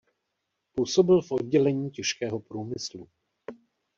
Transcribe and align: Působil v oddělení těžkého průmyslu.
Působil 0.75 1.21
v 1.21 1.31
oddělení 1.31 1.89
těžkého 1.91 2.39
průmyslu. 2.39 3.07